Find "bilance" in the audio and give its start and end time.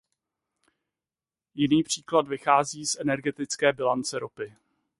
3.73-4.19